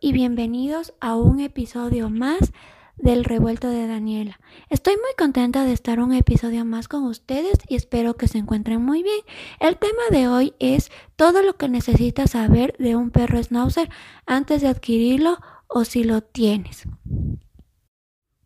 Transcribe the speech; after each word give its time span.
y 0.00 0.12
bienvenidos 0.12 0.94
a 0.98 1.14
un 1.14 1.40
episodio 1.40 2.08
más 2.08 2.52
del 2.96 3.22
revuelto 3.22 3.68
de 3.68 3.86
Daniela. 3.86 4.40
Estoy 4.70 4.94
muy 4.94 5.12
contenta 5.16 5.64
de 5.64 5.74
estar 5.74 6.00
un 6.00 6.14
episodio 6.14 6.64
más 6.64 6.88
con 6.88 7.04
ustedes 7.04 7.58
y 7.68 7.76
espero 7.76 8.16
que 8.16 8.26
se 8.26 8.38
encuentren 8.38 8.82
muy 8.82 9.02
bien. 9.02 9.20
El 9.60 9.76
tema 9.76 10.02
de 10.10 10.26
hoy 10.26 10.54
es 10.58 10.90
todo 11.16 11.42
lo 11.42 11.56
que 11.56 11.68
necesitas 11.68 12.30
saber 12.30 12.74
de 12.78 12.96
un 12.96 13.10
perro 13.10 13.42
schnauzer 13.42 13.90
antes 14.24 14.62
de 14.62 14.68
adquirirlo 14.68 15.38
o 15.68 15.84
si 15.84 16.02
lo 16.02 16.22
tienes. 16.22 16.84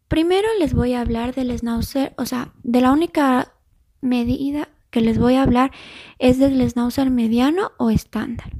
Primero 0.08 0.48
les 0.58 0.74
voy 0.74 0.94
a 0.94 1.00
hablar 1.00 1.34
del 1.34 1.56
schnauzer, 1.56 2.14
o 2.18 2.26
sea, 2.26 2.52
de 2.64 2.80
la 2.80 2.90
única 2.90 3.54
medida 4.00 4.68
que 4.90 5.00
les 5.00 5.18
voy 5.18 5.34
a 5.34 5.42
hablar 5.42 5.70
es 6.18 6.38
del 6.38 6.68
schnauzer 6.68 7.10
mediano 7.10 7.72
o 7.78 7.90
estándar. 7.90 8.53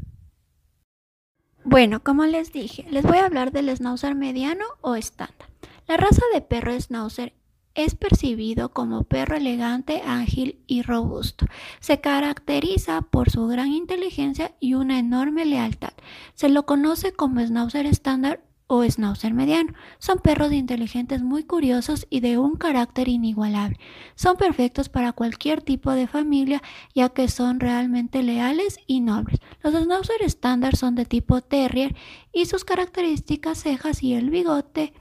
Bueno, 1.65 2.01
como 2.01 2.27
les 2.27 2.53
dije, 2.53 2.87
les 2.91 3.05
voy 3.05 3.17
a 3.17 3.25
hablar 3.25 3.51
del 3.51 3.75
schnauzer 3.75 4.15
mediano 4.15 4.65
o 4.83 4.97
estándar. 4.97 5.49
La 5.89 5.97
raza 5.97 6.23
de 6.35 6.43
perro 6.43 6.79
schnauzer 6.79 7.33
es 7.75 7.95
percibido 7.95 8.69
como 8.69 9.05
perro 9.05 9.37
elegante, 9.37 10.03
ágil 10.07 10.63
y 10.67 10.83
robusto. 10.83 11.47
Se 11.81 12.01
caracteriza 12.01 13.01
por 13.01 13.31
su 13.31 13.47
gran 13.47 13.73
inteligencia 13.73 14.55
y 14.61 14.75
una 14.75 14.99
enorme 14.99 15.47
lealtad. 15.47 15.95
Se 16.35 16.51
lo 16.51 16.67
conoce 16.67 17.13
como 17.13 17.41
schnauzer 17.41 17.87
estándar 17.87 18.43
o 18.67 18.83
schnauzer 18.85 19.35
mediano. 19.35 19.75
Son 19.99 20.19
perros 20.19 20.53
inteligentes 20.53 21.23
muy 21.23 21.45
curiosos 21.45 22.07
y 22.11 22.21
de 22.21 22.39
un 22.39 22.57
carácter 22.57 23.09
inigualable. 23.09 23.79
Son 24.15 24.37
perfectos 24.37 24.89
para 24.89 25.13
cualquier 25.13 25.63
tipo 25.63 25.93
de 25.93 26.07
familia 26.07 26.63
ya 26.95 27.09
que 27.09 27.29
son 27.29 27.61
realmente 27.61 28.23
leales 28.23 28.79
y 28.87 29.01
nobles. 29.01 29.41
Los 29.63 29.75
schnauzer 29.75 30.23
estándar 30.23 30.77
son 30.77 30.95
de 30.95 31.05
tipo 31.05 31.41
terrier 31.41 31.95
y 32.33 32.47
sus 32.47 32.65
características 32.65 33.59
cejas 33.59 34.03
y 34.03 34.15
el 34.15 34.31
bigote 34.31 34.93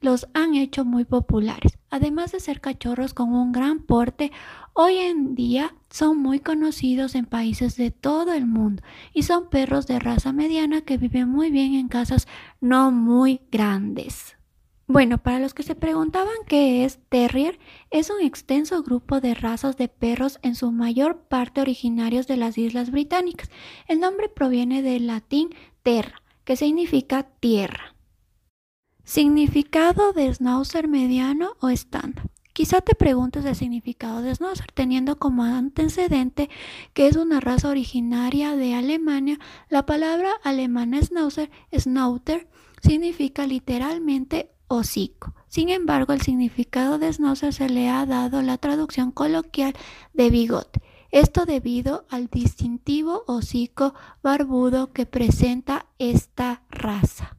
los 0.00 0.26
han 0.34 0.54
hecho 0.54 0.84
muy 0.84 1.04
populares. 1.04 1.78
Además 1.92 2.32
de 2.32 2.40
ser 2.40 2.62
cachorros 2.62 3.12
con 3.12 3.34
un 3.34 3.52
gran 3.52 3.80
porte, 3.80 4.32
hoy 4.72 4.96
en 4.96 5.34
día 5.34 5.74
son 5.90 6.16
muy 6.16 6.40
conocidos 6.40 7.14
en 7.14 7.26
países 7.26 7.76
de 7.76 7.90
todo 7.90 8.32
el 8.32 8.46
mundo 8.46 8.82
y 9.12 9.24
son 9.24 9.50
perros 9.50 9.86
de 9.86 9.98
raza 9.98 10.32
mediana 10.32 10.80
que 10.80 10.96
viven 10.96 11.28
muy 11.28 11.50
bien 11.50 11.74
en 11.74 11.88
casas 11.88 12.26
no 12.62 12.90
muy 12.90 13.42
grandes. 13.50 14.38
Bueno, 14.86 15.18
para 15.18 15.38
los 15.38 15.52
que 15.52 15.64
se 15.64 15.74
preguntaban 15.74 16.32
qué 16.46 16.86
es 16.86 16.98
Terrier, 17.10 17.58
es 17.90 18.08
un 18.08 18.22
extenso 18.22 18.82
grupo 18.82 19.20
de 19.20 19.34
razas 19.34 19.76
de 19.76 19.88
perros 19.88 20.38
en 20.40 20.54
su 20.54 20.72
mayor 20.72 21.18
parte 21.28 21.60
originarios 21.60 22.26
de 22.26 22.38
las 22.38 22.56
Islas 22.56 22.90
Británicas. 22.90 23.50
El 23.86 24.00
nombre 24.00 24.30
proviene 24.30 24.80
del 24.80 25.06
latín 25.06 25.50
terra, 25.82 26.22
que 26.44 26.56
significa 26.56 27.24
tierra. 27.24 27.91
Significado 29.04 30.12
de 30.12 30.32
Schnauzer 30.32 30.88
mediano 30.88 31.56
o 31.60 31.68
estándar. 31.68 32.30
Quizá 32.52 32.82
te 32.82 32.94
preguntes 32.94 33.44
el 33.44 33.56
significado 33.56 34.22
de 34.22 34.34
Schnauzer, 34.34 34.70
teniendo 34.72 35.18
como 35.18 35.42
antecedente 35.42 36.50
que 36.92 37.08
es 37.08 37.16
una 37.16 37.40
raza 37.40 37.68
originaria 37.68 38.54
de 38.56 38.74
Alemania. 38.74 39.38
La 39.68 39.86
palabra 39.86 40.30
alemana 40.44 41.00
Schnauzer, 41.00 41.50
Schnauter, 41.72 42.48
significa 42.82 43.46
literalmente 43.46 44.50
hocico. 44.68 45.34
Sin 45.48 45.68
embargo, 45.68 46.12
el 46.12 46.20
significado 46.20 46.98
de 46.98 47.12
Schnauzer 47.12 47.52
se 47.52 47.68
le 47.68 47.88
ha 47.88 48.06
dado 48.06 48.40
la 48.42 48.58
traducción 48.58 49.10
coloquial 49.10 49.74
de 50.12 50.30
bigote. 50.30 50.80
Esto 51.10 51.44
debido 51.44 52.06
al 52.08 52.28
distintivo 52.28 53.24
hocico 53.26 53.94
barbudo 54.22 54.92
que 54.92 55.06
presenta 55.06 55.86
esta 55.98 56.62
raza. 56.70 57.36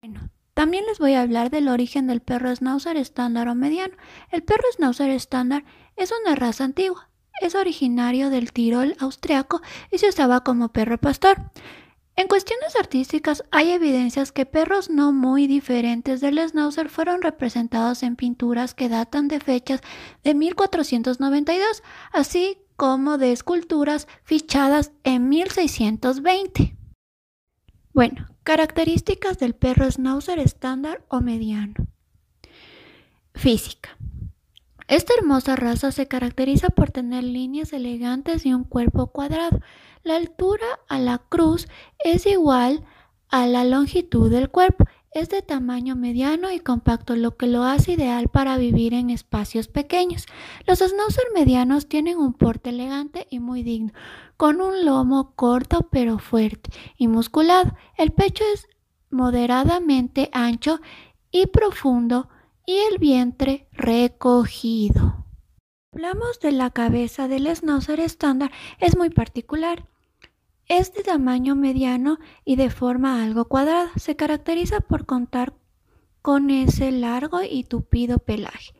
Bueno, 0.00 0.30
también 0.62 0.86
les 0.86 1.00
voy 1.00 1.14
a 1.14 1.22
hablar 1.22 1.50
del 1.50 1.66
origen 1.66 2.06
del 2.06 2.20
perro 2.20 2.54
schnauzer 2.54 2.96
estándar 2.96 3.48
o 3.48 3.54
mediano. 3.56 3.96
El 4.30 4.44
perro 4.44 4.62
schnauzer 4.72 5.10
estándar 5.10 5.64
es 5.96 6.12
una 6.22 6.36
raza 6.36 6.62
antigua. 6.62 7.10
Es 7.40 7.56
originario 7.56 8.30
del 8.30 8.52
Tirol 8.52 8.94
austriaco 9.00 9.60
y 9.90 9.98
se 9.98 10.08
usaba 10.08 10.44
como 10.44 10.68
perro 10.68 10.98
pastor. 10.98 11.50
En 12.14 12.28
cuestiones 12.28 12.76
artísticas 12.76 13.42
hay 13.50 13.72
evidencias 13.72 14.30
que 14.30 14.46
perros 14.46 14.88
no 14.88 15.12
muy 15.12 15.48
diferentes 15.48 16.20
del 16.20 16.38
schnauzer 16.38 16.90
fueron 16.90 17.22
representados 17.22 18.04
en 18.04 18.14
pinturas 18.14 18.72
que 18.72 18.88
datan 18.88 19.26
de 19.26 19.40
fechas 19.40 19.80
de 20.22 20.34
1492, 20.34 21.82
así 22.12 22.58
como 22.76 23.18
de 23.18 23.32
esculturas 23.32 24.06
fichadas 24.22 24.92
en 25.02 25.28
1620. 25.28 26.76
Bueno, 27.94 28.26
características 28.42 29.38
del 29.38 29.54
perro 29.54 29.90
schnauzer 29.90 30.38
estándar 30.38 31.04
o 31.08 31.20
mediano. 31.20 31.74
Física. 33.34 33.98
Esta 34.88 35.14
hermosa 35.14 35.56
raza 35.56 35.92
se 35.92 36.08
caracteriza 36.08 36.70
por 36.70 36.90
tener 36.90 37.24
líneas 37.24 37.72
elegantes 37.72 38.46
y 38.46 38.54
un 38.54 38.64
cuerpo 38.64 39.08
cuadrado. 39.08 39.60
La 40.04 40.16
altura 40.16 40.66
a 40.88 40.98
la 40.98 41.18
cruz 41.18 41.68
es 41.98 42.26
igual 42.26 42.84
a 43.28 43.46
la 43.46 43.64
longitud 43.64 44.30
del 44.30 44.50
cuerpo. 44.50 44.84
Es 45.14 45.28
de 45.28 45.42
tamaño 45.42 45.94
mediano 45.94 46.50
y 46.52 46.58
compacto, 46.58 47.16
lo 47.16 47.36
que 47.36 47.46
lo 47.46 47.64
hace 47.64 47.92
ideal 47.92 48.28
para 48.28 48.56
vivir 48.56 48.94
en 48.94 49.10
espacios 49.10 49.68
pequeños. 49.68 50.24
Los 50.66 50.78
schnauzer 50.78 51.26
medianos 51.34 51.86
tienen 51.86 52.16
un 52.16 52.32
porte 52.32 52.70
elegante 52.70 53.26
y 53.28 53.38
muy 53.38 53.62
digno, 53.62 53.92
con 54.38 54.62
un 54.62 54.86
lomo 54.86 55.34
corto 55.36 55.88
pero 55.90 56.18
fuerte 56.18 56.70
y 56.96 57.08
musculado. 57.08 57.76
El 57.98 58.12
pecho 58.12 58.42
es 58.54 58.66
moderadamente 59.10 60.30
ancho 60.32 60.80
y 61.30 61.46
profundo 61.46 62.30
y 62.64 62.78
el 62.90 62.98
vientre 62.98 63.68
recogido. 63.72 65.26
Hablamos 65.92 66.40
de 66.40 66.52
la 66.52 66.70
cabeza 66.70 67.28
del 67.28 67.54
schnauzer 67.54 68.00
estándar, 68.00 68.50
es 68.80 68.96
muy 68.96 69.10
particular. 69.10 69.86
Es 70.74 70.94
de 70.94 71.02
tamaño 71.02 71.54
mediano 71.54 72.18
y 72.46 72.56
de 72.56 72.70
forma 72.70 73.22
algo 73.22 73.44
cuadrada. 73.44 73.90
Se 73.96 74.16
caracteriza 74.16 74.80
por 74.80 75.04
contar 75.04 75.52
con 76.22 76.48
ese 76.48 76.90
largo 76.90 77.40
y 77.42 77.64
tupido 77.64 78.18
pelaje 78.18 78.72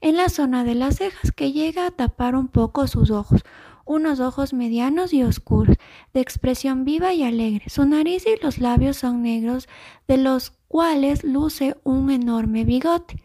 en 0.00 0.16
la 0.16 0.28
zona 0.28 0.62
de 0.62 0.76
las 0.76 0.98
cejas 0.98 1.32
que 1.32 1.50
llega 1.50 1.84
a 1.88 1.90
tapar 1.90 2.36
un 2.36 2.46
poco 2.46 2.86
sus 2.86 3.10
ojos, 3.10 3.42
unos 3.84 4.20
ojos 4.20 4.52
medianos 4.52 5.12
y 5.12 5.24
oscuros, 5.24 5.78
de 6.14 6.20
expresión 6.20 6.84
viva 6.84 7.12
y 7.12 7.24
alegre. 7.24 7.64
Su 7.68 7.86
nariz 7.86 8.24
y 8.24 8.40
los 8.40 8.58
labios 8.58 8.98
son 8.98 9.22
negros, 9.22 9.68
de 10.06 10.18
los 10.18 10.52
cuales 10.68 11.24
luce 11.24 11.76
un 11.82 12.12
enorme 12.12 12.64
bigote. 12.64 13.20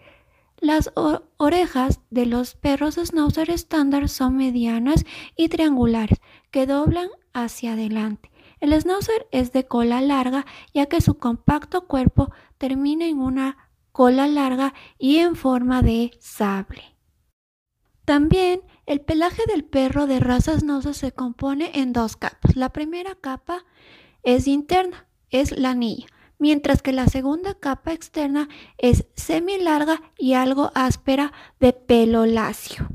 Las 0.59 0.91
orejas 1.37 2.01
de 2.09 2.25
los 2.25 2.55
perros 2.55 2.95
schnauzer 2.95 3.51
estándar 3.51 4.09
son 4.09 4.37
medianas 4.37 5.05
y 5.35 5.49
triangulares, 5.49 6.19
que 6.49 6.65
doblan 6.65 7.09
hacia 7.31 7.73
adelante. 7.73 8.31
El 8.59 8.73
schnauzer 8.73 9.27
es 9.31 9.53
de 9.53 9.67
cola 9.67 10.01
larga, 10.01 10.47
ya 10.73 10.87
que 10.87 10.99
su 10.99 11.19
compacto 11.19 11.85
cuerpo 11.85 12.31
termina 12.57 13.05
en 13.05 13.19
una 13.19 13.69
cola 13.91 14.27
larga 14.27 14.73
y 14.97 15.17
en 15.17 15.35
forma 15.35 15.83
de 15.83 16.17
sable. 16.19 16.95
También 18.03 18.61
el 18.87 19.01
pelaje 19.01 19.43
del 19.47 19.63
perro 19.63 20.07
de 20.07 20.19
razas 20.19 20.61
schnauzer 20.61 20.95
se 20.95 21.11
compone 21.11 21.71
en 21.75 21.93
dos 21.93 22.15
capas. 22.15 22.55
La 22.55 22.69
primera 22.69 23.13
capa 23.13 23.63
es 24.23 24.47
interna, 24.47 25.07
es 25.29 25.55
la 25.55 25.71
anilla 25.71 26.07
mientras 26.39 26.81
que 26.81 26.93
la 26.93 27.07
segunda 27.07 27.53
capa 27.55 27.93
externa 27.93 28.49
es 28.77 29.05
semi-larga 29.15 30.01
y 30.17 30.33
algo 30.33 30.71
áspera 30.75 31.33
de 31.59 31.73
pelo 31.73 32.25
lacio. 32.25 32.87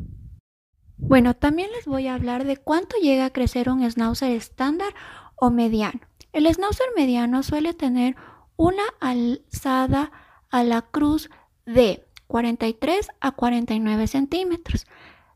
Bueno, 0.96 1.34
también 1.34 1.70
les 1.72 1.86
voy 1.86 2.06
a 2.06 2.14
hablar 2.14 2.44
de 2.44 2.56
cuánto 2.56 2.96
llega 2.96 3.26
a 3.26 3.32
crecer 3.32 3.68
un 3.68 3.88
schnauzer 3.90 4.30
estándar 4.30 4.94
o 5.36 5.50
mediano. 5.50 6.00
El 6.32 6.46
schnauzer 6.46 6.86
mediano 6.96 7.42
suele 7.42 7.74
tener 7.74 8.16
una 8.56 8.84
alzada 9.00 10.12
a 10.50 10.62
la 10.62 10.82
cruz 10.82 11.28
de 11.66 12.06
43 12.28 13.08
a 13.20 13.32
49 13.32 14.06
centímetros. 14.06 14.86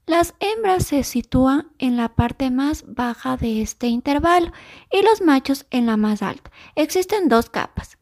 Las 0.06 0.34
hembras 0.38 0.86
se 0.86 1.02
sitúan 1.02 1.72
en 1.78 1.96
la 1.96 2.14
parte 2.14 2.50
más 2.52 2.84
baja 2.86 3.36
de 3.36 3.60
este 3.60 3.88
intervalo 3.88 4.52
y 4.92 5.02
los 5.02 5.20
machos 5.20 5.66
en 5.70 5.86
la 5.86 5.96
más 5.96 6.22
alta. 6.22 6.52
Existen 6.76 7.28
dos 7.28 7.50
capas, 7.50 7.95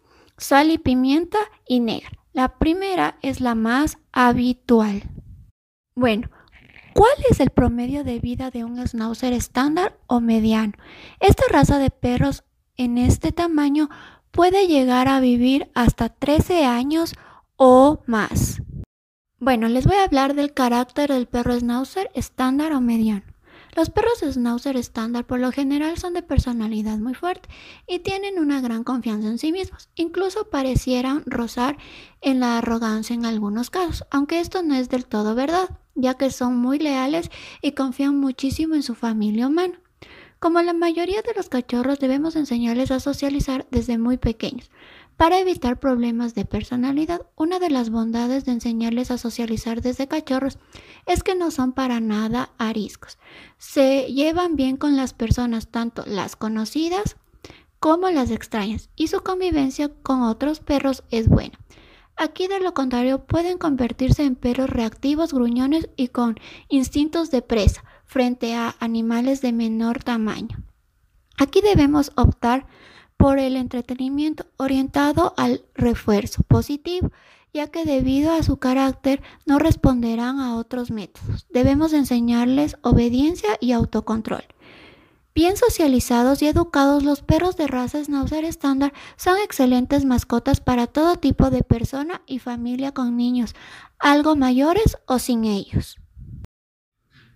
sal 0.45 0.71
y 0.71 0.77
pimienta 0.77 1.39
y 1.67 1.81
negra. 1.81 2.11
La 2.35 2.59
primera 2.59 3.17
es 3.23 3.41
la 3.41 3.55
más 3.55 3.97
habitual. 4.13 5.05
Bueno, 5.97 6.29
¿cuál 6.93 7.15
es 7.31 7.41
el 7.41 7.49
promedio 7.49 8.05
de 8.05 8.19
vida 8.19 8.51
de 8.51 8.63
un 8.63 8.87
schnauzer 8.87 9.33
estándar 9.33 9.99
o 10.07 10.21
mediano? 10.21 10.75
Esta 11.19 11.45
raza 11.51 11.79
de 11.79 11.89
perros 11.89 12.45
en 12.77 12.99
este 12.99 13.33
tamaño 13.33 13.89
puede 14.33 14.67
llegar 14.67 15.09
a 15.09 15.21
vivir 15.21 15.71
hasta 15.75 16.11
13 16.11 16.67
años 16.67 17.15
o 17.57 18.03
más. 18.07 18.61
Bueno, 19.39 19.69
les 19.69 19.87
voy 19.87 19.97
a 19.97 20.05
hablar 20.05 20.35
del 20.35 20.53
carácter 20.53 21.11
del 21.11 21.27
perro 21.27 21.59
schnauzer 21.59 22.11
estándar 22.15 22.73
o 22.73 22.83
mediano. 22.83 23.34
Los 23.77 23.91
perros 23.91 24.21
Schnauzer 24.21 24.77
estándar 24.77 25.27
por 25.27 25.41
lo 25.41 25.51
general 25.51 25.99
son 25.99 26.15
de 26.15 26.23
personalidad 26.23 26.99
muy 26.99 27.15
fuerte 27.15 27.49
y 27.89 27.99
tienen 27.99 28.39
una 28.39 28.61
gran 28.61 28.85
confianza 28.85 29.29
en 29.29 29.39
sí 29.39 29.51
mismos. 29.51 29.89
Incluso 29.97 30.49
parecieran 30.49 31.25
rozar 31.27 31.77
en 32.21 32.39
la 32.39 32.59
arrogancia 32.59 33.15
en 33.15 33.27
algunos 33.27 33.71
casos, 33.71 34.05
aunque 34.11 34.39
esto 34.39 34.63
no 34.63 34.77
es 34.77 34.89
del 34.91 35.07
todo 35.07 35.35
verdad, 35.35 35.71
ya 35.97 36.15
que 36.15 36.31
son 36.31 36.57
muy 36.57 36.79
leales 36.79 37.31
y 37.63 37.73
confían 37.73 38.17
muchísimo 38.19 38.77
en 38.77 38.85
su 38.85 38.95
familia 38.95 39.49
humana. 39.49 39.81
Como 40.39 40.63
la 40.63 40.75
mayoría 40.75 41.23
de 41.23 41.35
los 41.35 41.49
cachorros 41.49 41.99
debemos 41.99 42.37
enseñarles 42.37 42.91
a 42.91 43.01
socializar 43.01 43.67
desde 43.71 43.99
muy 43.99 44.19
pequeños. 44.19 44.71
Para 45.17 45.39
evitar 45.39 45.79
problemas 45.79 46.35
de 46.35 46.45
personalidad, 46.45 47.23
una 47.37 47.61
de 47.61 47.71
las 47.71 47.91
bondades 47.91 48.45
de 48.45 48.53
enseñarles 48.53 49.13
a 49.13 49.19
socializar 49.19 49.81
desde 49.81 50.09
cachorros 50.09 50.59
es 51.07 51.23
que 51.23 51.37
no 51.37 51.53
son 51.53 51.73
para 51.73 52.01
nada 52.01 52.51
ariscos. 52.59 53.19
Se 53.59 54.13
llevan 54.13 54.57
bien 54.57 54.77
con 54.77 54.97
las 54.97 55.15
personas, 55.15 55.69
tanto 55.69 56.05
las 56.07 56.35
conocidas 56.35 57.17
como 57.79 58.11
las 58.11 58.31
extrañas, 58.31 58.89
y 58.97 59.09
su 59.09 59.21
convivencia 59.21 59.91
con 60.03 60.23
otros 60.23 60.61
perros 60.61 61.05
es 61.11 61.29
buena. 61.29 61.59
Aquí 62.17 62.47
de 62.47 62.61
lo 62.61 62.75
contrario 62.75 63.25
pueden 63.25 63.59
convertirse 63.59 64.25
en 64.25 64.37
perros 64.37 64.71
reactivos, 64.71 65.33
gruñones 65.33 65.91
y 65.97 66.09
con 66.09 66.37
instintos 66.69 67.31
de 67.31 67.43
presa 67.43 67.85
frente 68.05 68.55
a 68.55 68.75
animales 68.81 69.43
de 69.43 69.53
menor 69.53 70.03
tamaño. 70.03 70.65
Aquí 71.37 71.61
debemos 71.61 72.13
optar 72.17 72.67
por 73.25 73.39
el 73.39 73.57
entretenimiento 73.57 74.45
orientado 74.59 75.33
al 75.39 75.63
refuerzo 75.75 76.43
positivo, 76.43 77.11
ya 77.55 77.69
que 77.69 77.87
debido 77.87 78.35
a 78.35 78.43
su 78.43 78.59
carácter 78.59 79.23
no 79.47 79.59
responderán 79.59 80.41
a 80.41 80.57
otros 80.57 80.91
métodos. 80.91 81.47
Debemos 81.49 81.95
enseñarles 81.95 82.77
obediencia 82.83 83.57
y 83.63 83.73
autocontrol. 83.73 84.45
Bien 85.35 85.57
socializados 85.57 86.43
y 86.43 86.49
educados, 86.49 87.03
los 87.03 87.23
perros 87.23 87.57
de 87.57 87.67
raza 87.67 88.05
Schnauzer 88.05 88.45
estándar 88.45 88.93
son 89.17 89.39
excelentes 89.39 90.05
mascotas 90.05 90.61
para 90.61 90.87
todo 90.87 91.17
tipo 91.17 91.49
de 91.49 91.63
persona 91.63 92.21
y 92.27 92.41
familia 92.41 92.93
con 92.93 93.17
niños, 93.17 93.55
algo 93.99 94.37
mayores 94.37 94.99
o 95.07 95.19
sin 95.19 95.47
ellos. 95.47 95.99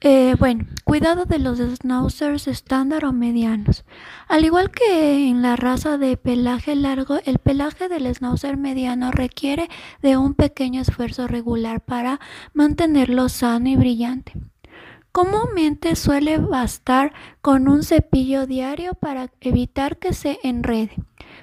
Eh, 0.01 0.37
bueno, 0.39 0.65
cuidado 0.85 1.25
de 1.25 1.41
los 1.41 1.59
schnauzers 1.59 2.47
estándar 2.47 3.05
o 3.05 3.13
medianos. 3.13 3.85
Al 4.29 4.45
igual 4.45 4.71
que 4.71 5.29
en 5.29 5.43
la 5.43 5.57
raza 5.57 5.99
de 5.99 6.17
pelaje 6.17 6.77
largo, 6.77 7.19
el 7.25 7.39
pelaje 7.39 7.89
del 7.89 8.15
schnauzer 8.15 8.57
mediano 8.57 9.11
requiere 9.11 9.69
de 10.01 10.17
un 10.17 10.35
pequeño 10.35 10.81
esfuerzo 10.83 11.27
regular 11.27 11.81
para 11.81 12.21
mantenerlo 12.55 13.29
sano 13.29 13.71
y 13.71 13.77
brillante. 13.77 14.35
Comúnmente 15.11 15.97
suele 15.97 16.39
bastar 16.39 17.13
con 17.41 17.67
un 17.67 17.83
cepillo 17.83 18.47
diario 18.47 18.95
para 18.95 19.33
evitar 19.41 19.97
que 19.97 20.13
se 20.13 20.39
enrede 20.45 20.95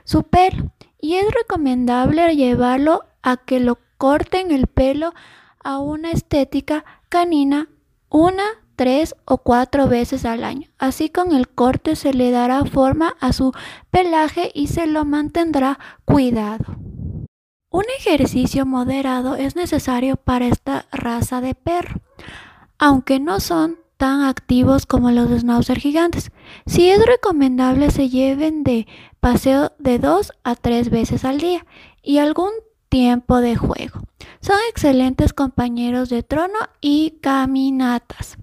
su 0.05 0.23
pelo 0.23 0.71
y 1.01 1.15
es 1.15 1.25
recomendable 1.29 2.33
llevarlo 2.37 3.03
a 3.21 3.35
que 3.35 3.59
lo 3.59 3.79
corten 3.97 4.51
el 4.51 4.67
pelo 4.67 5.13
a 5.61 5.79
una 5.79 6.11
estética 6.11 6.85
canina 7.09 7.67
una, 8.15 8.43
tres 8.77 9.13
o 9.25 9.39
cuatro 9.39 9.89
veces 9.89 10.23
al 10.23 10.45
año. 10.45 10.69
Así 10.77 11.09
con 11.09 11.33
el 11.33 11.49
corte 11.49 11.97
se 11.97 12.13
le 12.13 12.31
dará 12.31 12.63
forma 12.63 13.15
a 13.19 13.33
su 13.33 13.51
pelaje 13.91 14.51
y 14.53 14.67
se 14.67 14.87
lo 14.87 15.03
mantendrá 15.03 15.79
cuidado. 16.05 16.63
Un 17.69 17.83
ejercicio 17.99 18.65
moderado 18.65 19.35
es 19.35 19.57
necesario 19.57 20.15
para 20.15 20.47
esta 20.47 20.85
raza 20.93 21.41
de 21.41 21.55
perro, 21.55 21.99
aunque 22.77 23.19
no 23.19 23.41
son 23.41 23.79
tan 23.97 24.21
activos 24.21 24.85
como 24.85 25.11
los 25.11 25.29
schnauzer 25.29 25.79
gigantes. 25.79 26.31
Si 26.65 26.89
es 26.89 27.05
recomendable 27.05 27.91
se 27.91 28.07
lleven 28.07 28.63
de 28.63 28.87
paseo 29.19 29.73
de 29.77 29.99
dos 29.99 30.31
a 30.45 30.55
tres 30.55 30.89
veces 30.89 31.25
al 31.25 31.39
día 31.39 31.65
y 32.01 32.19
algún 32.19 32.51
tiempo 32.89 33.41
de 33.41 33.55
juego. 33.55 34.01
Son 34.41 34.57
excelentes 34.69 35.33
compañeros 35.33 36.09
de 36.09 36.23
trono 36.23 36.59
y 36.81 37.19
caminatas. 37.21 38.37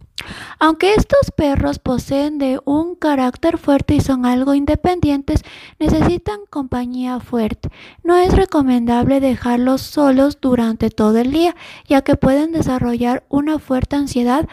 Aunque 0.59 0.95
estos 0.95 1.31
perros 1.37 1.79
poseen 1.79 2.39
de 2.39 2.61
un 2.65 2.95
carácter 2.95 3.59
fuerte 3.59 3.95
y 3.95 4.01
son 4.01 4.27
algo 4.27 4.55
independientes, 4.55 5.43
necesitan 5.79 6.41
compañía 6.51 7.19
fuerte. 7.21 7.71
No 8.05 8.17
es 8.17 8.35
recomendable 8.35 9.21
dejarlos 9.21 9.83
solos 9.83 10.39
durante 10.41 10.91
todo 10.91 11.19
el 11.19 11.33
día, 11.33 11.57
ya 11.87 12.03
que 12.03 12.17
pueden 12.17 12.53
desarrollar 12.53 13.25
una 13.29 13.59
fuerte 13.59 13.97
ansiedad 13.97 14.49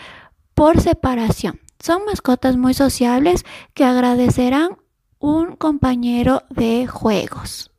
por 0.56 0.82
separación. 0.82 1.60
Son 1.80 2.04
mascotas 2.06 2.58
muy 2.58 2.74
sociables 2.74 3.46
que 3.74 3.86
agradecerán 3.86 4.78
un 5.20 5.56
compañero 5.56 6.44
de 6.50 6.88
juegos. 6.88 7.72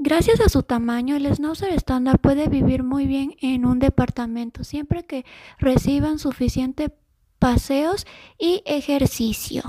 Gracias 0.00 0.40
a 0.40 0.48
su 0.48 0.62
tamaño, 0.62 1.16
el 1.16 1.26
schnauzer 1.26 1.70
estándar 1.70 2.20
puede 2.20 2.48
vivir 2.48 2.84
muy 2.84 3.06
bien 3.06 3.34
en 3.40 3.66
un 3.66 3.80
departamento 3.80 4.62
siempre 4.62 5.04
que 5.04 5.24
reciban 5.58 6.20
suficientes 6.20 6.92
paseos 7.40 8.06
y 8.38 8.62
ejercicio. 8.64 9.64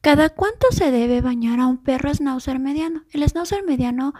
¿Cada 0.00 0.30
cuánto 0.30 0.72
se 0.72 0.90
debe 0.90 1.20
bañar 1.20 1.60
a 1.60 1.68
un 1.68 1.78
perro 1.78 2.12
schnauzer 2.12 2.58
mediano? 2.58 3.04
El 3.12 3.22
schnauzer 3.28 3.62
mediano 3.64 4.12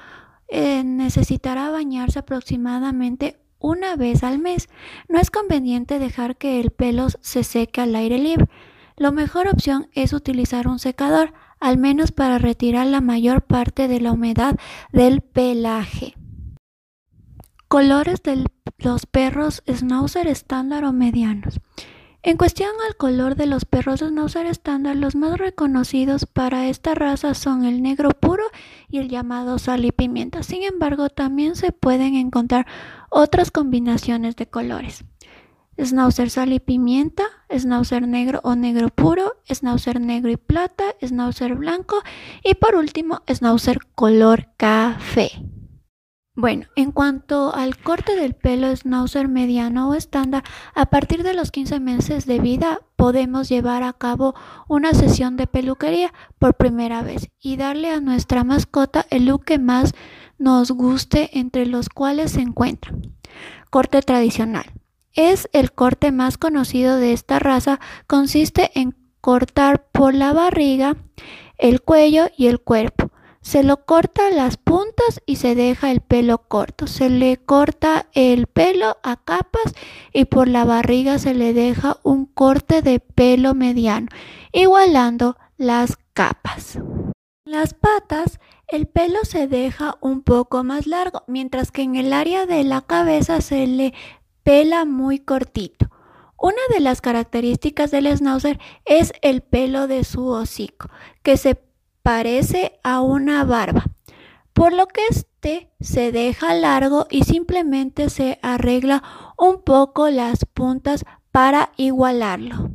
eh, 0.46 0.84
necesitará 0.84 1.70
bañarse 1.70 2.20
aproximadamente 2.20 3.40
una 3.58 3.96
vez 3.96 4.22
al 4.22 4.38
mes. 4.38 4.68
No 5.08 5.18
es 5.18 5.32
conveniente 5.32 5.98
dejar 5.98 6.36
que 6.36 6.60
el 6.60 6.70
pelo 6.70 7.08
se 7.20 7.42
seque 7.42 7.80
al 7.80 7.96
aire 7.96 8.20
libre. 8.20 8.48
La 8.96 9.10
mejor 9.10 9.48
opción 9.48 9.88
es 9.94 10.12
utilizar 10.12 10.68
un 10.68 10.78
secador 10.78 11.34
al 11.61 11.79
menos 11.79 12.12
para 12.12 12.38
retirar 12.38 12.87
la 12.87 13.00
mayor 13.00 13.43
parte 13.43 13.88
de 13.88 14.00
la 14.00 14.12
humedad 14.12 14.56
del 14.93 15.20
pelaje. 15.20 16.14
Colores 17.69 18.23
de 18.23 18.44
los 18.79 19.06
perros 19.06 19.62
Schnauzer 19.69 20.26
estándar 20.29 20.85
o 20.85 20.93
medianos. 20.93 21.61
En 22.23 22.37
cuestión 22.37 22.70
al 22.88 22.97
color 22.97 23.37
de 23.37 23.47
los 23.47 23.64
perros 23.64 24.00
Schnauzer 24.00 24.47
estándar, 24.47 24.97
los 24.97 25.14
más 25.14 25.38
reconocidos 25.38 26.26
para 26.26 26.69
esta 26.69 26.94
raza 26.94 27.35
son 27.35 27.64
el 27.64 27.82
negro 27.82 28.11
puro 28.11 28.43
y 28.88 28.99
el 28.99 29.08
llamado 29.08 29.58
sal 29.58 29.85
y 29.85 29.93
pimienta. 29.93 30.43
Sin 30.43 30.64
embargo, 30.64 31.08
también 31.08 31.55
se 31.55 31.70
pueden 31.70 32.17
encontrar 32.17 32.67
otras 33.11 33.50
combinaciones 33.53 34.35
de 34.35 34.47
colores. 34.47 35.05
Schnauzer 35.78 36.31
sal 36.31 36.52
y 36.52 36.61
pimienta, 36.61 37.25
Schnauzer 37.50 38.06
negro 38.06 38.40
o 38.43 38.55
negro 38.55 38.88
puro, 38.88 39.34
Schnauzer 39.50 40.00
negro 40.00 40.31
y 40.31 40.37
plata, 40.37 40.84
Schnauzer 41.03 41.55
blanco 41.55 42.03
y 42.43 42.55
por 42.55 42.77
último 42.77 43.22
Schnauzer 43.29 43.79
color 43.94 44.48
café. 44.56 45.31
Bueno, 46.39 46.67
en 46.77 46.93
cuanto 46.93 47.55
al 47.55 47.79
corte 47.79 48.15
del 48.15 48.34
pelo 48.34 48.74
Schnauzer 48.77 49.27
mediano 49.27 49.89
o 49.89 49.94
estándar, 49.94 50.44
a 50.74 50.84
partir 50.84 51.22
de 51.22 51.32
los 51.32 51.50
15 51.50 51.81
meses 51.81 52.27
de 52.27 52.41
vida 52.41 52.81
podemos 52.96 53.48
llevar 53.48 53.82
a 53.82 53.94
cabo 53.94 54.34
una 54.69 54.93
sesión 54.93 55.39
de 55.39 55.46
peluquería 55.46 56.12
por 56.39 56.55
primera 56.55 57.00
vez 57.00 57.31
y 57.41 57.56
darle 57.56 57.91
a 57.91 58.00
nuestra 58.00 58.44
mascota 58.44 59.06
el 59.08 59.24
look 59.24 59.46
que 59.46 59.58
más 59.58 59.94
nos 60.36 60.70
guste 60.72 61.39
entre 61.39 61.65
los 61.65 61.89
cuales 61.89 62.32
se 62.32 62.43
encuentra. 62.43 62.93
Corte 63.70 64.03
tradicional. 64.03 64.67
Es 65.17 65.49
el 65.53 65.73
corte 65.73 66.13
más 66.13 66.37
conocido 66.37 66.96
de 66.96 67.15
esta 67.15 67.39
raza. 67.39 67.81
Consiste 68.06 68.70
en 68.79 68.94
cortar 69.23 69.87
por 69.91 70.15
la 70.15 70.35
barriga, 70.35 70.96
el 71.56 71.81
cuello 71.81 72.27
y 72.37 72.46
el 72.49 72.61
cuerpo. 72.61 73.11
Se 73.41 73.63
lo 73.63 73.87
corta 73.87 74.31
las 74.31 74.58
puntas 74.58 75.23
y 75.25 75.37
se 75.37 75.55
deja 75.55 75.91
el 75.91 76.03
pelo 76.03 76.39
corto. 76.49 76.87
Se 76.87 77.08
le 77.08 77.39
corta 77.39 78.06
el 78.13 78.46
pelo 78.46 78.99
a 79.03 79.17
capas 79.17 79.75
y 80.13 80.27
por 80.27 80.49
la 80.49 80.65
barriga 80.65 81.19
se 81.19 81.32
le 81.32 81.55
deja 81.55 81.96
un 82.03 82.27
corte 82.27 82.82
de 82.82 83.01
pelo 83.01 83.55
mediano, 83.55 84.08
igualando 84.53 85.37
las 85.56 85.96
capas. 86.13 86.79
Las 87.44 87.73
patas, 87.73 88.41
el 88.67 88.87
pelo 88.87 89.20
se 89.23 89.46
deja 89.46 89.96
un 90.01 90.23
poco 90.23 90.65
más 90.65 90.87
largo, 90.89 91.23
mientras 91.29 91.70
que 91.70 91.82
en 91.82 91.94
el 91.94 92.13
área 92.13 92.44
de 92.44 92.65
la 92.65 92.82
cabeza 92.82 93.41
se 93.41 93.67
le 93.69 93.94
pela 94.46 94.84
muy 94.84 95.19
cortito. 95.19 95.91
Una 96.38 96.62
de 96.72 96.79
las 96.79 97.00
características 97.00 97.91
del 97.91 98.06
schnauzer 98.17 98.60
es 98.84 99.12
el 99.20 99.41
pelo 99.41 99.88
de 99.88 100.05
su 100.05 100.29
hocico, 100.29 100.88
que 101.24 101.36
se 101.36 101.60
parece 102.03 102.79
a 102.84 103.00
una 103.00 103.43
barba, 103.43 103.86
por 104.53 104.72
lo 104.72 104.86
que 104.86 105.00
este 105.10 105.72
se 105.81 106.12
deja 106.12 106.55
largo 106.55 107.08
y 107.10 107.24
simplemente 107.24 108.08
se 108.08 108.38
arregla 108.41 109.03
un 109.36 109.62
poco 109.62 110.10
las 110.10 110.44
puntas 110.44 111.05
para 111.32 111.72
igualarlo. 111.76 112.70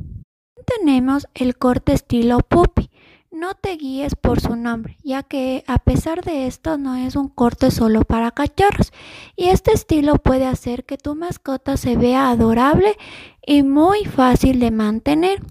Tenemos 0.66 1.26
el 1.32 1.56
corte 1.56 1.94
estilo 1.94 2.40
puppy, 2.40 2.90
no 3.32 3.54
te 3.54 3.76
guíes 3.76 4.14
por 4.14 4.40
su 4.40 4.56
nombre, 4.56 4.98
ya 5.02 5.22
que 5.22 5.64
a 5.66 5.78
pesar 5.78 6.22
de 6.22 6.46
esto 6.46 6.76
no 6.76 6.94
es 6.94 7.16
un 7.16 7.28
corte 7.28 7.70
solo 7.70 8.02
para 8.02 8.30
cachorros 8.30 8.92
y 9.36 9.48
este 9.48 9.72
estilo 9.72 10.16
puede 10.16 10.46
hacer 10.46 10.84
que 10.84 10.98
tu 10.98 11.14
mascota 11.14 11.76
se 11.76 11.96
vea 11.96 12.28
adorable 12.28 12.96
y 13.44 13.62
muy 13.62 14.04
fácil 14.04 14.60
de 14.60 14.70
mantener. 14.70 15.42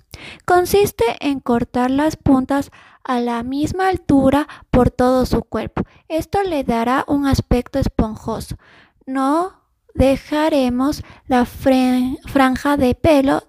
Consiste 0.45 1.03
en 1.19 1.39
cortar 1.39 1.89
las 1.89 2.15
puntas 2.15 2.71
a 3.03 3.19
la 3.19 3.41
misma 3.41 3.89
altura 3.89 4.47
por 4.69 4.91
todo 4.91 5.25
su 5.25 5.41
cuerpo. 5.41 5.81
Esto 6.07 6.43
le 6.43 6.63
dará 6.63 7.03
un 7.07 7.25
aspecto 7.25 7.79
esponjoso. 7.79 8.57
No 9.07 9.59
dejaremos 9.95 11.03
la 11.27 11.45
franja 11.45 12.77
de 12.77 12.95
pelo 12.95 13.43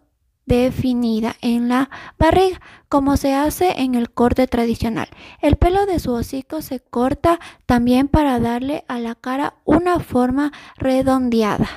definida 0.57 1.37
en 1.41 1.69
la 1.69 1.91
barriga, 2.19 2.61
como 2.89 3.17
se 3.17 3.35
hace 3.35 3.81
en 3.81 3.95
el 3.95 4.11
corte 4.11 4.47
tradicional. 4.47 5.09
El 5.41 5.57
pelo 5.57 5.87
de 5.87 5.99
su 5.99 6.13
hocico 6.13 6.63
se 6.63 6.81
corta 6.81 7.41
también 7.67 8.09
para 8.09 8.39
darle 8.39 8.85
a 8.89 8.99
la 8.99 9.15
cara 9.15 9.55
una 9.65 10.01
forma 10.01 10.53
redondeada. 10.77 11.69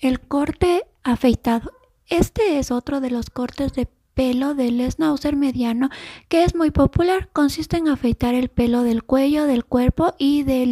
El 0.00 0.20
corte 0.20 0.84
afeitado. 1.02 1.72
Este 2.06 2.58
es 2.58 2.70
otro 2.70 3.00
de 3.00 3.10
los 3.10 3.30
cortes 3.30 3.72
de 3.72 3.88
pelo 4.14 4.54
del 4.54 4.90
schnauzer 4.90 5.36
mediano 5.36 5.90
que 6.28 6.44
es 6.44 6.54
muy 6.54 6.70
popular. 6.70 7.30
Consiste 7.32 7.76
en 7.76 7.88
afeitar 7.88 8.34
el 8.34 8.48
pelo 8.48 8.82
del 8.82 9.02
cuello, 9.02 9.46
del 9.46 9.64
cuerpo 9.64 10.14
y 10.18 10.42
de 10.42 10.66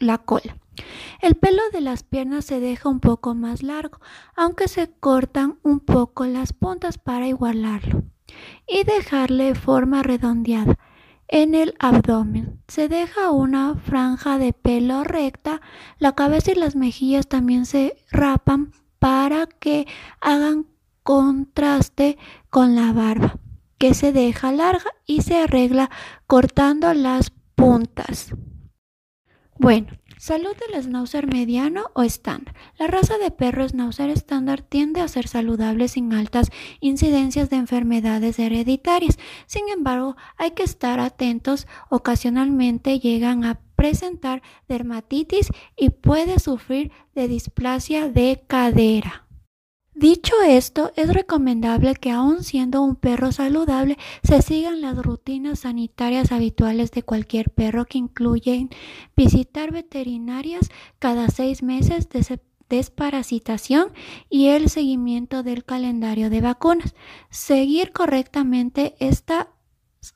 la 0.00 0.18
cola. 0.18 0.56
El 1.20 1.34
pelo 1.34 1.62
de 1.72 1.80
las 1.80 2.02
piernas 2.02 2.44
se 2.44 2.60
deja 2.60 2.88
un 2.88 3.00
poco 3.00 3.34
más 3.34 3.62
largo, 3.62 3.98
aunque 4.36 4.68
se 4.68 4.90
cortan 4.90 5.58
un 5.62 5.80
poco 5.80 6.26
las 6.26 6.52
puntas 6.52 6.98
para 6.98 7.26
igualarlo 7.26 8.02
y 8.66 8.84
dejarle 8.84 9.54
forma 9.54 10.02
redondeada. 10.02 10.78
En 11.28 11.54
el 11.54 11.74
abdomen 11.78 12.60
se 12.68 12.88
deja 12.88 13.30
una 13.30 13.74
franja 13.76 14.38
de 14.38 14.52
pelo 14.52 15.04
recta, 15.04 15.62
la 15.98 16.14
cabeza 16.14 16.52
y 16.52 16.54
las 16.54 16.76
mejillas 16.76 17.28
también 17.28 17.66
se 17.66 17.96
rapan 18.10 18.72
para 18.98 19.46
que 19.46 19.86
hagan 20.20 20.66
contraste 21.02 22.18
con 22.50 22.74
la 22.74 22.92
barba, 22.92 23.38
que 23.78 23.94
se 23.94 24.12
deja 24.12 24.52
larga 24.52 24.90
y 25.06 25.22
se 25.22 25.36
arregla 25.38 25.90
cortando 26.26 26.92
las 26.94 27.30
puntas. 27.54 28.34
Bueno, 29.58 29.88
Salud 30.24 30.56
del 30.56 30.82
schnauzer 30.82 31.26
mediano 31.26 31.90
o 31.92 32.02
estándar. 32.02 32.54
La 32.78 32.86
raza 32.86 33.18
de 33.18 33.30
perro 33.30 33.68
schnauzer 33.68 34.08
estándar 34.08 34.62
tiende 34.62 35.02
a 35.02 35.08
ser 35.08 35.28
saludable 35.28 35.86
sin 35.86 36.14
altas 36.14 36.50
incidencias 36.80 37.50
de 37.50 37.56
enfermedades 37.56 38.38
hereditarias. 38.38 39.18
Sin 39.44 39.68
embargo, 39.68 40.16
hay 40.38 40.52
que 40.52 40.62
estar 40.62 40.98
atentos. 40.98 41.66
Ocasionalmente 41.90 43.00
llegan 43.00 43.44
a 43.44 43.60
presentar 43.76 44.40
dermatitis 44.66 45.48
y 45.76 45.90
puede 45.90 46.38
sufrir 46.38 46.90
de 47.14 47.28
displasia 47.28 48.08
de 48.08 48.42
cadera. 48.46 49.23
Dicho 49.94 50.34
esto, 50.44 50.90
es 50.96 51.14
recomendable 51.14 51.94
que 51.94 52.10
aun 52.10 52.42
siendo 52.42 52.82
un 52.82 52.96
perro 52.96 53.30
saludable, 53.30 53.96
se 54.24 54.42
sigan 54.42 54.80
las 54.80 54.96
rutinas 54.96 55.60
sanitarias 55.60 56.32
habituales 56.32 56.90
de 56.90 57.04
cualquier 57.04 57.50
perro 57.50 57.84
que 57.84 57.98
incluyen 57.98 58.70
visitar 59.16 59.70
veterinarias 59.70 60.68
cada 60.98 61.28
seis 61.28 61.62
meses, 61.62 62.08
desparasitación 62.68 63.92
y 64.28 64.48
el 64.48 64.68
seguimiento 64.68 65.44
del 65.44 65.64
calendario 65.64 66.28
de 66.28 66.40
vacunas. 66.40 66.96
Seguir 67.30 67.92
correctamente 67.92 68.96
estas 68.98 69.46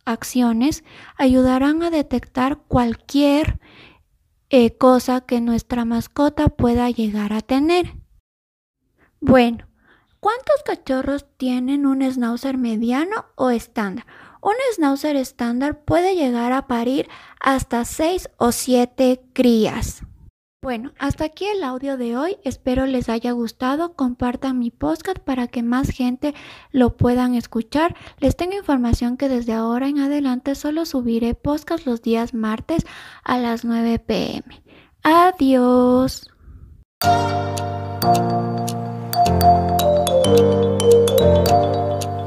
acciones 0.04 0.82
ayudarán 1.16 1.84
a 1.84 1.90
detectar 1.90 2.58
cualquier 2.66 3.60
eh, 4.50 4.76
cosa 4.76 5.20
que 5.20 5.40
nuestra 5.40 5.84
mascota 5.84 6.48
pueda 6.48 6.90
llegar 6.90 7.32
a 7.32 7.42
tener. 7.42 7.94
Bueno, 9.20 9.67
¿Cuántos 10.28 10.62
cachorros 10.62 11.24
tienen 11.38 11.86
un 11.86 12.02
schnauzer 12.02 12.58
mediano 12.58 13.24
o 13.34 13.48
estándar? 13.48 14.04
Un 14.42 14.52
schnauzer 14.74 15.16
estándar 15.16 15.86
puede 15.86 16.16
llegar 16.16 16.52
a 16.52 16.66
parir 16.66 17.08
hasta 17.40 17.86
6 17.86 18.28
o 18.36 18.52
7 18.52 19.22
crías. 19.32 20.02
Bueno, 20.60 20.92
hasta 20.98 21.24
aquí 21.24 21.46
el 21.46 21.64
audio 21.64 21.96
de 21.96 22.18
hoy. 22.18 22.36
Espero 22.44 22.84
les 22.84 23.08
haya 23.08 23.32
gustado. 23.32 23.94
Compartan 23.94 24.58
mi 24.58 24.70
podcast 24.70 25.18
para 25.18 25.48
que 25.48 25.62
más 25.62 25.88
gente 25.88 26.34
lo 26.72 26.98
puedan 26.98 27.34
escuchar. 27.34 27.96
Les 28.18 28.36
tengo 28.36 28.54
información 28.54 29.16
que 29.16 29.30
desde 29.30 29.54
ahora 29.54 29.88
en 29.88 29.98
adelante 29.98 30.56
solo 30.56 30.84
subiré 30.84 31.32
podcast 31.32 31.86
los 31.86 32.02
días 32.02 32.34
martes 32.34 32.84
a 33.24 33.38
las 33.38 33.64
9 33.64 33.98
pm. 33.98 34.62
Adiós. 35.02 36.30
Thank 41.18 41.48
you. 41.48 41.67